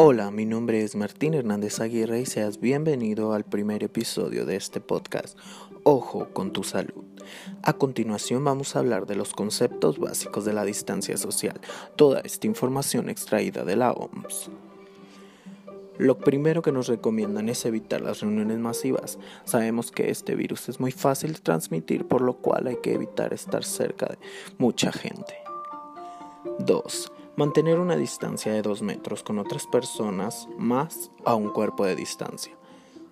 [0.00, 4.80] Hola, mi nombre es Martín Hernández Aguirre y seas bienvenido al primer episodio de este
[4.80, 5.36] podcast,
[5.82, 7.02] Ojo con tu salud.
[7.64, 11.60] A continuación vamos a hablar de los conceptos básicos de la distancia social,
[11.96, 14.50] toda esta información extraída de la OMS.
[15.98, 19.18] Lo primero que nos recomiendan es evitar las reuniones masivas.
[19.42, 23.34] Sabemos que este virus es muy fácil de transmitir, por lo cual hay que evitar
[23.34, 24.18] estar cerca de
[24.58, 25.34] mucha gente.
[26.60, 31.94] 2 Mantener una distancia de 2 metros con otras personas más a un cuerpo de
[31.94, 32.52] distancia.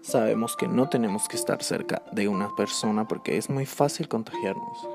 [0.03, 4.89] Sabemos que no tenemos que estar cerca de una persona porque es muy fácil contagiarnos.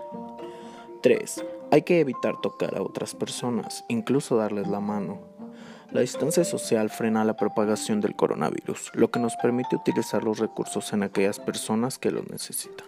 [1.02, 1.46] 3.
[1.72, 5.22] Hay que evitar tocar a otras personas, incluso darles la mano.
[5.92, 10.92] La distancia social frena la propagación del coronavirus, lo que nos permite utilizar los recursos
[10.92, 12.88] en aquellas personas que los necesitan.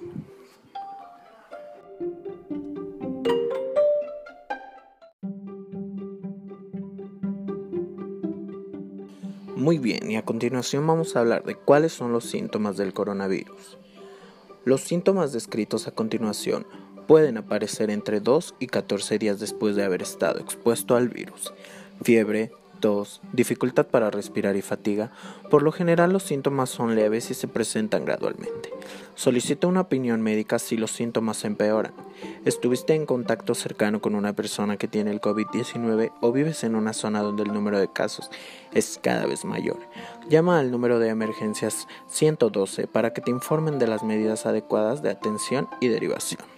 [9.64, 13.78] Muy bien, y a continuación vamos a hablar de cuáles son los síntomas del coronavirus.
[14.66, 16.67] Los síntomas descritos a continuación
[17.08, 21.53] pueden aparecer entre 2 y 14 días después de haber estado expuesto al virus.
[22.02, 22.52] Fiebre,
[22.84, 25.09] tos, dificultad para respirar y fatiga,
[25.50, 28.72] por lo general los síntomas son leves y se presentan gradualmente.
[29.16, 31.94] Solicita una opinión médica si los síntomas empeoran.
[32.44, 36.92] ¿Estuviste en contacto cercano con una persona que tiene el COVID-19 o vives en una
[36.92, 38.30] zona donde el número de casos
[38.73, 39.80] es cada vez mayor?
[40.28, 45.11] Llama al número de emergencias 112 para que te informen de las medidas adecuadas de
[45.11, 46.52] atención y derivación.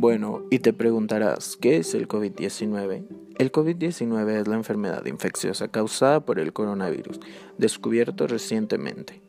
[0.00, 3.04] Bueno, y te preguntarás, ¿qué es el COVID-19?
[3.36, 7.20] El COVID-19 es la enfermedad infecciosa causada por el coronavirus,
[7.58, 9.20] descubierto recientemente.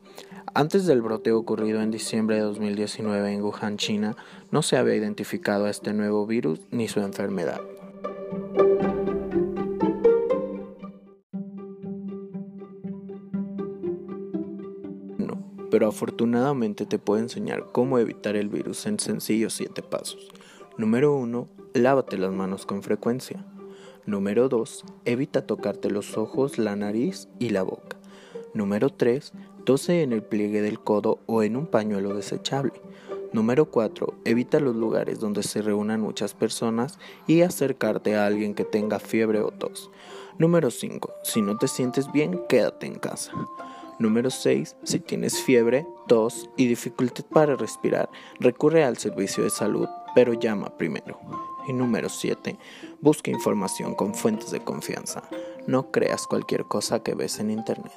[0.54, 4.16] Antes del brote ocurrido en diciembre de 2019 en Wuhan, China,
[4.50, 7.60] no se había identificado a este nuevo virus ni su enfermedad.
[15.70, 20.30] Pero afortunadamente te puedo enseñar cómo evitar el virus en sencillos 7 pasos.
[20.78, 21.48] Número 1.
[21.74, 23.44] Lávate las manos con frecuencia.
[24.06, 24.84] Número 2.
[25.04, 27.98] Evita tocarte los ojos, la nariz y la boca.
[28.54, 29.34] Número 3.
[29.64, 32.72] Tose en el pliegue del codo o en un pañuelo desechable.
[33.34, 34.14] Número 4.
[34.24, 39.42] Evita los lugares donde se reúnan muchas personas y acercarte a alguien que tenga fiebre
[39.42, 39.90] o tos.
[40.38, 41.12] Número 5.
[41.22, 43.32] Si no te sientes bien, quédate en casa.
[43.98, 44.76] Número 6.
[44.84, 48.08] Si tienes fiebre, tos y dificultad para respirar,
[48.40, 51.18] recurre al servicio de salud pero llama primero.
[51.68, 52.56] Y número 7.
[53.00, 55.22] Busca información con fuentes de confianza.
[55.66, 57.92] No creas cualquier cosa que ves en Internet.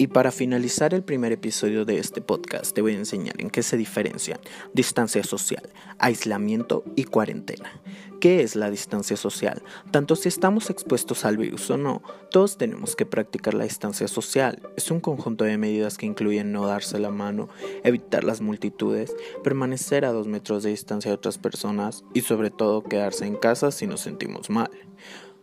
[0.00, 3.62] Y para finalizar el primer episodio de este podcast, te voy a enseñar en qué
[3.62, 4.40] se diferencian
[4.72, 5.68] distancia social,
[5.98, 7.70] aislamiento y cuarentena.
[8.18, 9.62] ¿Qué es la distancia social?
[9.90, 12.00] Tanto si estamos expuestos al virus o no,
[12.30, 14.62] todos tenemos que practicar la distancia social.
[14.74, 17.50] Es un conjunto de medidas que incluyen no darse la mano,
[17.84, 22.84] evitar las multitudes, permanecer a dos metros de distancia de otras personas y sobre todo
[22.84, 24.70] quedarse en casa si nos sentimos mal.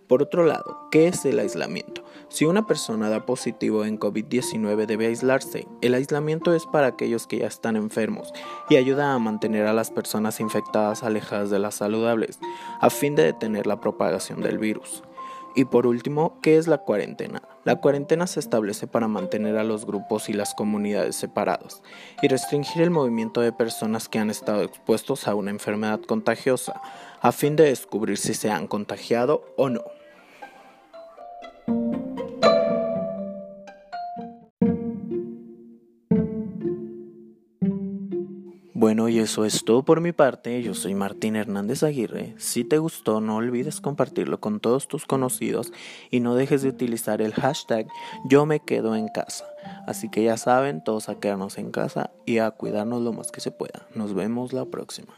[0.08, 1.97] Por otro lado, ¿qué es el aislamiento?
[2.30, 5.66] Si una persona da positivo en COVID-19 debe aislarse.
[5.82, 8.34] El aislamiento es para aquellos que ya están enfermos
[8.70, 12.40] y ayuda a mantener a las personas infectadas alejadas de las saludables,
[12.82, 15.04] a fin de detener la propagación del virus.
[15.56, 17.42] Y por último, ¿qué es la cuarentena?
[17.64, 21.82] La cuarentena se establece para mantener a los grupos y las comunidades separados
[22.22, 26.80] y restringir el movimiento de personas que han estado expuestos a una enfermedad contagiosa,
[27.22, 29.82] a fin de descubrir si se han contagiado o no.
[38.80, 40.62] Bueno, y eso es todo por mi parte.
[40.62, 42.36] Yo soy Martín Hernández Aguirre.
[42.38, 45.74] Si te gustó, no olvides compartirlo con todos tus conocidos
[46.12, 47.88] y no dejes de utilizar el hashtag
[48.30, 49.46] yo me quedo en casa.
[49.88, 53.42] Así que ya saben, todos a quedarnos en casa y a cuidarnos lo más que
[53.42, 53.88] se pueda.
[53.96, 55.16] Nos vemos la próxima.